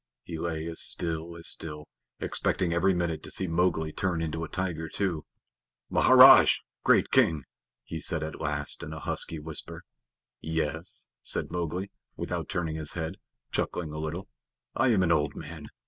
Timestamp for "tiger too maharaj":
4.49-6.55